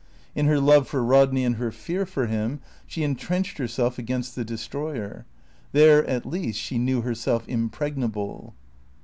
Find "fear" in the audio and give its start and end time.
1.71-2.07